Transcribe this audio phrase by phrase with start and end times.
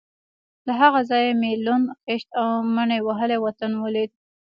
[0.65, 4.11] له هغه ځایه مې لوند، خېشت او مني وهلی وطن ولید.